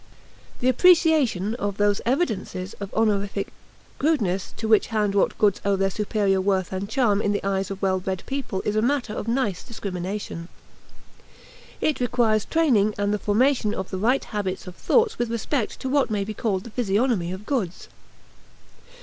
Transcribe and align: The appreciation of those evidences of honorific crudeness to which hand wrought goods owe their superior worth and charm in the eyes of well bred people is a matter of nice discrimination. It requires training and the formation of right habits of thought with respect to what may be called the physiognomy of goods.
The 0.61 0.67
appreciation 0.67 1.53
of 1.57 1.77
those 1.77 2.01
evidences 2.07 2.73
of 2.79 2.91
honorific 2.91 3.53
crudeness 3.99 4.51
to 4.57 4.67
which 4.67 4.87
hand 4.87 5.13
wrought 5.13 5.37
goods 5.37 5.61
owe 5.63 5.75
their 5.75 5.91
superior 5.91 6.41
worth 6.41 6.73
and 6.73 6.89
charm 6.89 7.21
in 7.21 7.33
the 7.33 7.45
eyes 7.47 7.69
of 7.69 7.83
well 7.83 7.99
bred 7.99 8.23
people 8.25 8.63
is 8.65 8.75
a 8.75 8.81
matter 8.81 9.13
of 9.13 9.27
nice 9.27 9.63
discrimination. 9.63 10.49
It 11.81 11.99
requires 11.99 12.45
training 12.45 12.95
and 12.97 13.13
the 13.13 13.19
formation 13.19 13.75
of 13.75 13.93
right 13.93 14.23
habits 14.23 14.65
of 14.65 14.75
thought 14.75 15.19
with 15.19 15.29
respect 15.29 15.79
to 15.81 15.87
what 15.87 16.09
may 16.09 16.23
be 16.23 16.33
called 16.33 16.63
the 16.63 16.71
physiognomy 16.71 17.31
of 17.31 17.45
goods. 17.45 17.87